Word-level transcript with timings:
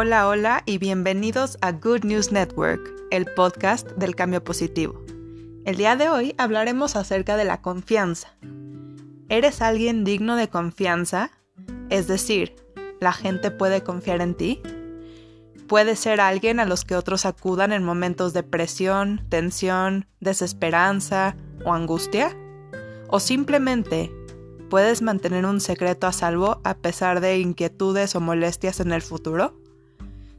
Hola, 0.00 0.28
hola 0.28 0.62
y 0.64 0.78
bienvenidos 0.78 1.58
a 1.60 1.72
Good 1.72 2.04
News 2.04 2.30
Network, 2.30 2.88
el 3.10 3.26
podcast 3.34 3.90
del 3.96 4.14
cambio 4.14 4.44
positivo. 4.44 5.04
El 5.64 5.74
día 5.74 5.96
de 5.96 6.08
hoy 6.08 6.36
hablaremos 6.38 6.94
acerca 6.94 7.36
de 7.36 7.44
la 7.44 7.62
confianza. 7.62 8.28
¿Eres 9.28 9.60
alguien 9.60 10.04
digno 10.04 10.36
de 10.36 10.48
confianza? 10.48 11.32
Es 11.90 12.06
decir, 12.06 12.54
¿la 13.00 13.12
gente 13.12 13.50
puede 13.50 13.82
confiar 13.82 14.20
en 14.20 14.36
ti? 14.36 14.62
¿Puedes 15.66 15.98
ser 15.98 16.20
alguien 16.20 16.60
a 16.60 16.64
los 16.64 16.84
que 16.84 16.94
otros 16.94 17.26
acudan 17.26 17.72
en 17.72 17.82
momentos 17.82 18.32
de 18.32 18.44
presión, 18.44 19.26
tensión, 19.28 20.06
desesperanza 20.20 21.34
o 21.64 21.72
angustia? 21.72 22.36
¿O 23.08 23.18
simplemente 23.18 24.12
puedes 24.70 25.02
mantener 25.02 25.44
un 25.44 25.60
secreto 25.60 26.06
a 26.06 26.12
salvo 26.12 26.60
a 26.62 26.74
pesar 26.74 27.20
de 27.20 27.40
inquietudes 27.40 28.14
o 28.14 28.20
molestias 28.20 28.78
en 28.78 28.92
el 28.92 29.02
futuro? 29.02 29.57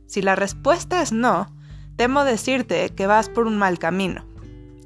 Si 0.09 0.23
la 0.23 0.35
respuesta 0.35 1.03
es 1.03 1.11
no, 1.11 1.55
temo 1.95 2.23
decirte 2.23 2.89
que 2.89 3.05
vas 3.05 3.29
por 3.29 3.45
un 3.45 3.59
mal 3.59 3.77
camino. 3.77 4.25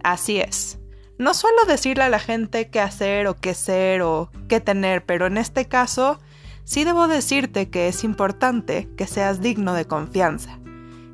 Así 0.03 0.41
es. 0.41 0.79
No 1.17 1.33
suelo 1.33 1.63
decirle 1.65 2.03
a 2.03 2.09
la 2.09 2.19
gente 2.19 2.69
qué 2.69 2.81
hacer 2.81 3.27
o 3.27 3.35
qué 3.35 3.53
ser 3.53 4.01
o 4.01 4.29
qué 4.49 4.59
tener, 4.59 5.05
pero 5.05 5.27
en 5.27 5.37
este 5.37 5.65
caso 5.65 6.19
sí 6.65 6.83
debo 6.83 7.07
decirte 7.07 7.69
que 7.69 7.87
es 7.87 8.03
importante 8.03 8.89
que 8.97 9.07
seas 9.07 9.39
digno 9.39 9.73
de 9.73 9.85
confianza. 9.85 10.59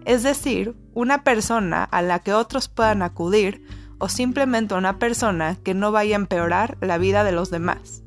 Es 0.05 0.23
decir, 0.23 0.75
una 0.95 1.23
persona 1.23 1.83
a 1.83 2.01
la 2.01 2.17
que 2.17 2.33
otros 2.33 2.67
puedan 2.67 3.03
acudir 3.03 3.63
o 3.99 4.09
simplemente 4.09 4.73
una 4.73 4.97
persona 4.97 5.55
que 5.63 5.75
no 5.75 5.91
vaya 5.91 6.15
a 6.15 6.21
empeorar 6.21 6.79
la 6.81 6.97
vida 6.97 7.23
de 7.23 7.31
los 7.31 7.51
demás. 7.51 8.01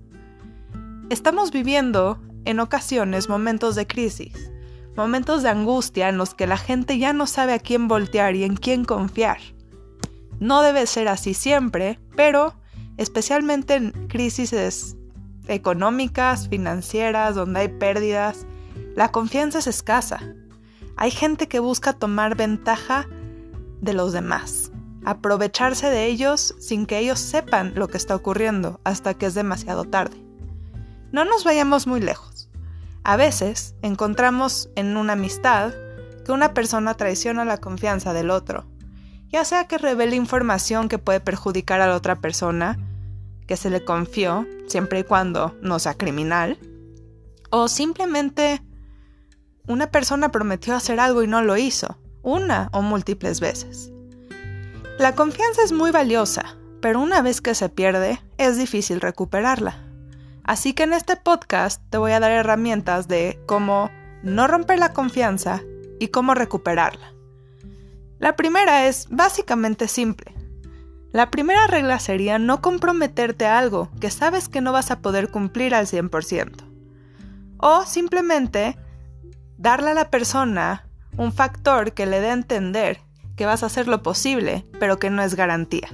Estamos 1.11 1.53
viviendo 1.53 2.21
en 2.45 2.59
ocasiones 2.59 3.29
momentos 3.29 3.77
de 3.77 3.87
crisis 3.87 4.51
momentos 4.97 5.43
de 5.43 5.49
angustia 5.49 6.09
en 6.09 6.19
los 6.19 6.35
que 6.35 6.47
la 6.47 6.57
gente 6.57 6.99
ya 6.99 7.13
no 7.13 7.27
sabe 7.27 7.55
a 7.55 7.59
quién 7.59 7.89
voltear 7.89 8.35
y 8.37 8.45
en 8.45 8.57
quién 8.57 8.85
confiar. 8.85 9.39
No 10.41 10.63
debe 10.63 10.87
ser 10.87 11.09
así 11.09 11.35
siempre, 11.35 11.99
pero 12.17 12.55
especialmente 12.97 13.75
en 13.75 13.93
crisis 14.09 14.97
económicas, 15.47 16.49
financieras, 16.49 17.35
donde 17.35 17.61
hay 17.61 17.69
pérdidas, 17.69 18.47
la 18.95 19.11
confianza 19.11 19.59
es 19.59 19.67
escasa. 19.67 20.21
Hay 20.97 21.11
gente 21.11 21.49
que 21.49 21.59
busca 21.59 21.93
tomar 21.93 22.37
ventaja 22.37 23.07
de 23.81 23.95
los 23.95 24.13
demás, 24.13 24.71
aprovecharse 25.05 25.89
de 25.89 26.07
ellos 26.07 26.55
sin 26.59 26.87
que 26.87 26.99
ellos 26.99 27.19
sepan 27.19 27.73
lo 27.75 27.89
que 27.89 27.97
está 27.97 28.15
ocurriendo 28.15 28.81
hasta 28.85 29.15
que 29.15 29.27
es 29.27 29.35
demasiado 29.35 29.85
tarde. 29.85 30.17
No 31.11 31.25
nos 31.25 31.45
vayamos 31.45 31.87
muy 31.87 32.01
lejos. 32.01 32.32
A 33.05 33.17
veces 33.17 33.75
encontramos 33.83 34.71
en 34.77 34.97
una 34.97 35.15
amistad 35.15 35.73
que 36.25 36.33
una 36.33 36.55
persona 36.55 36.95
traiciona 36.95 37.45
la 37.45 37.59
confianza 37.59 38.13
del 38.13 38.31
otro, 38.31 38.65
ya 39.29 39.45
sea 39.45 39.67
que 39.67 39.79
revele 39.79 40.15
información 40.15 40.89
que 40.89 40.99
puede 40.99 41.19
perjudicar 41.19 41.81
a 41.81 41.89
la 41.89 41.97
otra 41.97 42.21
persona, 42.21 42.79
que 43.49 43.57
se 43.57 43.71
le 43.71 43.85
confió, 43.85 44.47
siempre 44.69 45.01
y 45.01 45.05
cuando 45.05 45.57
no 45.63 45.81
sea 45.81 45.95
criminal, 45.95 46.59
o 47.51 47.67
simplemente 47.67 48.63
una 49.67 49.91
persona 49.91 50.31
prometió 50.31 50.77
hacer 50.77 51.01
algo 51.01 51.25
y 51.25 51.27
no 51.27 51.43
lo 51.43 51.57
hizo, 51.57 51.99
una 52.23 52.69
o 52.73 52.83
múltiples 52.83 53.41
veces. 53.41 53.91
La 54.99 55.17
confianza 55.17 55.63
es 55.65 55.73
muy 55.73 55.91
valiosa, 55.91 56.57
pero 56.81 57.01
una 57.01 57.21
vez 57.21 57.41
que 57.41 57.57
se 57.57 57.69
pierde, 57.69 58.21
es 58.39 58.57
difícil 58.57 59.01
recuperarla. 59.01 59.92
Así 60.45 60.75
que 60.75 60.83
en 60.83 60.93
este 60.93 61.17
podcast 61.17 61.83
te 61.91 61.99
voy 61.99 62.13
a 62.13 62.21
dar 62.21 62.33
herramientas 62.33 63.09
de 63.09 63.41
cómo 63.47 63.91
no 64.23 64.47
romper 64.47 64.79
la 64.79 64.93
confianza 64.93 65.63
y 66.01 66.09
cómo 66.09 66.35
recuperarla. 66.35 67.13
La 68.19 68.37
primera 68.37 68.87
es 68.87 69.07
básicamente 69.11 69.89
simple. 69.89 70.35
La 71.13 71.31
primera 71.31 71.67
regla 71.67 71.99
sería 71.99 72.39
no 72.39 72.61
comprometerte 72.61 73.47
a 73.47 73.59
algo 73.59 73.91
que 74.01 74.11
sabes 74.11 74.49
que 74.49 74.61
no 74.61 74.73
vas 74.73 74.91
a 74.91 75.01
poder 75.01 75.31
cumplir 75.31 75.75
al 75.75 75.87
100%. 75.87 76.65
O 77.59 77.85
simplemente 77.85 78.77
darle 79.59 79.91
a 79.91 79.95
la 79.95 80.11
persona 80.11 80.89
un 81.17 81.33
factor 81.33 81.93
que 81.93 82.07
le 82.07 82.21
dé 82.21 82.31
a 82.31 82.35
entender 82.35 83.01
que 83.37 83.47
vas 83.47 83.63
a 83.63 83.67
hacer 83.67 83.89
lo 83.89 84.03
posible, 84.03 84.67
pero 84.81 84.99
que 84.99 85.11
no 85.11 85.23
es 85.23 85.35
garantía. 85.35 85.89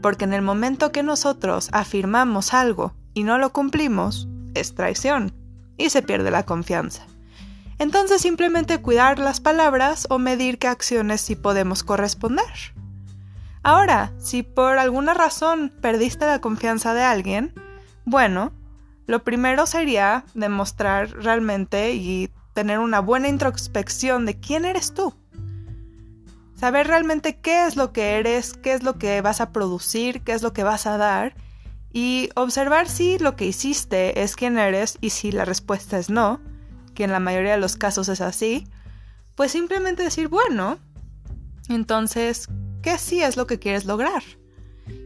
Porque 0.00 0.24
en 0.24 0.32
el 0.32 0.42
momento 0.42 0.92
que 0.92 1.02
nosotros 1.02 1.68
afirmamos 1.72 2.54
algo 2.54 2.94
y 3.16 3.24
no 3.24 3.38
lo 3.38 3.50
cumplimos, 3.50 4.28
es 4.52 4.74
traición 4.74 5.32
y 5.78 5.88
se 5.88 6.02
pierde 6.02 6.30
la 6.30 6.44
confianza. 6.44 7.06
Entonces 7.78 8.20
simplemente 8.20 8.82
cuidar 8.82 9.18
las 9.18 9.40
palabras 9.40 10.06
o 10.10 10.18
medir 10.18 10.58
qué 10.58 10.68
acciones 10.68 11.22
sí 11.22 11.34
podemos 11.34 11.82
corresponder. 11.82 12.44
Ahora, 13.62 14.12
si 14.18 14.42
por 14.42 14.76
alguna 14.76 15.14
razón 15.14 15.72
perdiste 15.80 16.26
la 16.26 16.42
confianza 16.42 16.92
de 16.92 17.04
alguien, 17.04 17.54
bueno, 18.04 18.52
lo 19.06 19.24
primero 19.24 19.64
sería 19.64 20.26
demostrar 20.34 21.08
realmente 21.12 21.94
y 21.94 22.30
tener 22.52 22.80
una 22.80 23.00
buena 23.00 23.28
introspección 23.28 24.26
de 24.26 24.38
quién 24.38 24.66
eres 24.66 24.92
tú. 24.92 25.14
Saber 26.54 26.86
realmente 26.86 27.38
qué 27.38 27.64
es 27.64 27.76
lo 27.76 27.94
que 27.94 28.18
eres, 28.18 28.52
qué 28.52 28.74
es 28.74 28.82
lo 28.82 28.98
que 28.98 29.22
vas 29.22 29.40
a 29.40 29.52
producir, 29.52 30.20
qué 30.20 30.32
es 30.32 30.42
lo 30.42 30.52
que 30.52 30.64
vas 30.64 30.86
a 30.86 30.98
dar 30.98 31.34
y 31.96 32.28
observar 32.34 32.90
si 32.90 33.18
lo 33.18 33.36
que 33.36 33.46
hiciste 33.46 34.22
es 34.22 34.36
quien 34.36 34.58
eres 34.58 34.98
y 35.00 35.08
si 35.08 35.32
la 35.32 35.46
respuesta 35.46 35.98
es 35.98 36.10
no, 36.10 36.42
que 36.94 37.04
en 37.04 37.10
la 37.10 37.20
mayoría 37.20 37.52
de 37.52 37.58
los 37.58 37.76
casos 37.76 38.10
es 38.10 38.20
así, 38.20 38.68
pues 39.34 39.52
simplemente 39.52 40.02
decir, 40.02 40.28
bueno, 40.28 40.78
entonces, 41.70 42.48
¿qué 42.82 42.98
sí 42.98 43.22
es 43.22 43.38
lo 43.38 43.46
que 43.46 43.58
quieres 43.58 43.86
lograr? 43.86 44.22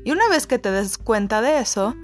Y 0.05 0.11
una 0.11 0.29
vez 0.31 0.49
que 0.49 0.59
te 0.59 0.73
des 0.73 0.99
cuenta 0.99 1.41
de 1.41 1.61
eso, 1.61 1.95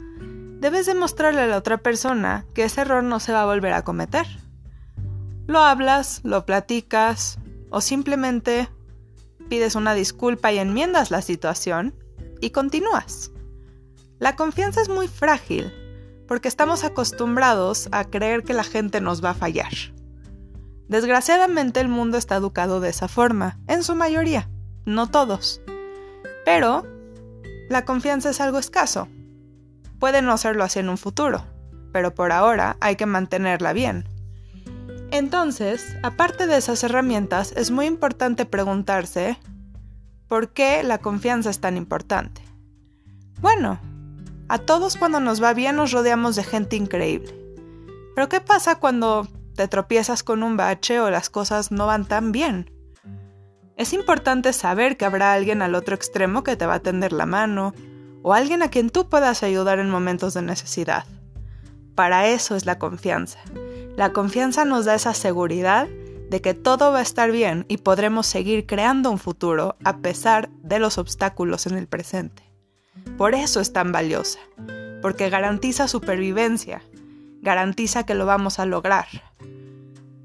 debes 0.61 0.87
demostrarle 0.87 1.41
a 1.41 1.47
la 1.49 1.57
otra 1.57 1.79
persona 1.79 2.47
que 2.55 2.63
ese 2.63 2.83
error 2.83 3.03
no 3.03 3.19
se 3.19 3.33
va 3.33 3.43
a 3.43 3.47
volver 3.47 3.73
a 3.73 3.83
cometer. 3.83 4.29
Lo 5.49 5.65
hablas, 5.65 6.21
lo 6.23 6.47
platicas 6.47 7.41
o 7.71 7.81
simplemente 7.81 8.69
pides 9.49 9.75
una 9.75 9.95
disculpa 9.95 10.53
y 10.53 10.59
enmiendas 10.59 11.11
la 11.11 11.23
situación 11.23 11.93
y 12.41 12.51
continúas. 12.51 13.33
La 14.19 14.35
confianza 14.35 14.81
es 14.81 14.89
muy 14.89 15.09
frágil 15.09 15.73
porque 16.27 16.49
estamos 16.49 16.85
acostumbrados 16.85 17.89
a 17.93 18.05
creer 18.05 18.43
que 18.43 18.55
la 18.55 18.65
gente 18.65 19.01
nos 19.01 19.23
va 19.23 19.31
a 19.31 19.35
fallar. 19.35 19.73
Desgraciadamente 20.89 21.81
el 21.81 21.89
mundo 21.89 22.17
está 22.17 22.37
educado 22.37 22.81
de 22.81 22.89
esa 22.89 23.09
forma, 23.09 23.59
en 23.67 23.83
su 23.83 23.95
mayoría, 23.95 24.49
no 24.85 25.09
todos. 25.09 25.61
Pero 26.45 26.85
la 27.69 27.85
confianza 27.85 28.31
es 28.31 28.41
algo 28.41 28.59
escaso. 28.59 29.09
Puede 29.99 30.23
no 30.23 30.39
serlo 30.39 30.65
así 30.65 30.79
en 30.79 30.89
un 30.89 30.99
futuro, 30.99 31.45
pero 31.93 32.15
por 32.15 32.33
ahora 32.33 32.77
hay 32.81 32.97
que 32.97 33.07
mantenerla 33.07 33.73
bien. 33.73 34.09
Entonces, 35.11 35.97
aparte 36.03 36.47
de 36.47 36.57
esas 36.57 36.83
herramientas, 36.85 37.53
es 37.57 37.71
muy 37.71 37.87
importante 37.87 38.47
preguntarse 38.47 39.39
¿por 40.29 40.53
qué 40.53 40.83
la 40.83 40.99
confianza 40.99 41.51
es 41.51 41.61
tan 41.61 41.77
importante? 41.77 42.43
Bueno, 43.41 43.79
a 44.49 44.59
todos 44.59 44.97
cuando 44.97 45.21
nos 45.21 45.43
va 45.43 45.55
bien 45.55 45.77
nos 45.77 45.93
rodeamos 45.93 46.37
de 46.37 46.45
gente 46.45 46.77
increíble. 46.77 47.35
Pero 48.15 48.29
¿qué 48.29 48.41
pasa 48.41 48.77
cuando 48.77 49.29
te 49.55 49.69
tropiezas 49.69 50.23
con 50.23 50.43
un 50.43 50.57
bache 50.57 51.01
o 51.01 51.11
las 51.11 51.31
cosas 51.31 51.73
no 51.73 51.87
van 51.87 52.07
tan 52.07 52.33
bien? 52.33 52.71
Es 53.77 53.93
importante 53.93 54.53
saber 54.53 54.97
que 54.97 55.05
habrá 55.05 55.33
alguien 55.33 55.61
al 55.63 55.75
otro 55.75 55.95
extremo 55.95 56.43
que 56.43 56.57
te 56.57 56.67
va 56.67 56.75
a 56.75 56.81
tender 56.81 57.13
la 57.13 57.27
mano 57.27 57.75
o 58.23 58.33
alguien 58.33 58.63
a 58.63 58.71
quien 58.71 58.91
tú 58.91 59.09
puedas 59.09 59.43
ayudar 59.43 59.79
en 59.79 59.91
momentos 59.91 60.33
de 60.35 60.43
necesidad. 60.43 61.05
Para 61.95 62.29
eso 62.29 62.57
es 62.57 62.67
la 62.67 62.79
confianza. 62.79 63.39
La 63.97 64.13
confianza 64.13 64.65
nos 64.65 64.85
da 64.85 64.95
esa 64.95 65.15
seguridad 65.15 65.89
de 66.31 66.41
que 66.41 66.55
todo 66.55 66.93
va 66.93 66.99
a 66.99 67.03
estar 67.03 67.31
bien 67.31 67.67
y 67.69 67.79
podremos 67.79 68.27
seguir 68.27 68.67
creando 68.67 69.11
un 69.11 69.19
futuro 69.19 69.77
a 69.85 69.99
pesar 69.99 70.51
de 70.63 70.79
los 70.79 70.99
obstáculos 70.99 71.67
en 71.67 71.77
el 71.77 71.87
presente. 71.87 72.46
Por 73.17 73.35
eso 73.35 73.61
es 73.61 73.73
tan 73.73 73.93
valiosa, 73.93 74.39
porque 75.03 75.31
garantiza 75.31 75.89
supervivencia, 75.89 76.83
garantiza 77.41 78.05
que 78.05 78.15
lo 78.15 78.27
vamos 78.27 78.59
a 78.59 78.67
lograr. 78.67 79.07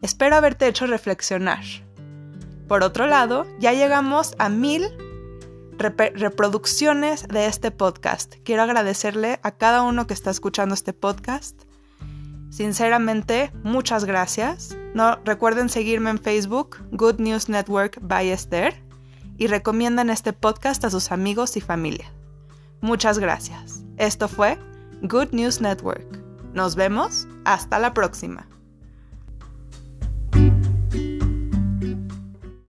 Espero 0.02 0.36
haberte 0.36 0.68
hecho 0.68 0.88
reflexionar. 0.88 1.64
Por 2.68 2.84
otro 2.84 3.06
lado, 3.06 3.46
ya 3.60 3.74
llegamos 3.74 4.34
a 4.40 4.50
mil 4.50 4.88
reproducciones 5.78 7.28
de 7.28 7.48
este 7.48 7.72
podcast. 7.72 8.36
Quiero 8.44 8.64
agradecerle 8.64 9.40
a 9.44 9.52
cada 9.52 9.82
uno 9.82 10.08
que 10.08 10.14
está 10.14 10.32
escuchando 10.32 10.74
este 10.74 10.94
podcast. 10.94 11.64
Sinceramente, 12.50 13.52
muchas 13.64 14.06
gracias. 14.06 14.76
No 14.94 15.18
recuerden 15.24 15.70
seguirme 15.70 16.10
en 16.10 16.20
Facebook, 16.20 16.78
Good 16.92 17.20
News 17.20 17.50
Network 17.50 18.00
by 18.02 18.30
Esther, 18.30 18.74
y 19.38 19.48
recomiendan 19.48 20.10
este 20.10 20.34
podcast 20.34 20.84
a 20.84 20.90
sus 20.90 21.12
amigos 21.12 21.58
y 21.58 21.62
familia. 21.62 22.12
Muchas 22.82 23.20
gracias. 23.20 23.84
Esto 23.98 24.28
fue 24.28 24.58
Good 25.04 25.30
News 25.32 25.62
Network. 25.62 26.20
Nos 26.54 26.76
vemos. 26.76 27.28
Hasta 27.46 27.80
la 27.80 27.94
próxima. 27.94 28.51